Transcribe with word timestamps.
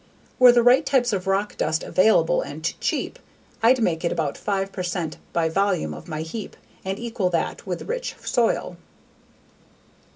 Were 0.39 0.51
the 0.51 0.63
right 0.63 0.83
types 0.83 1.13
of 1.13 1.27
rock 1.27 1.57
dust 1.57 1.83
available 1.83 2.41
and 2.41 2.63
cheap, 2.79 3.19
I'd 3.61 3.83
make 3.83 4.03
it 4.03 4.11
about 4.11 4.35
5 4.35 4.71
percent 4.71 5.17
by 5.31 5.47
volume 5.47 5.93
of 5.93 6.07
my 6.07 6.23
heap, 6.23 6.57
and 6.83 6.97
equal 6.97 7.29
that 7.29 7.67
with 7.67 7.83
rich 7.83 8.15
soil. 8.19 8.77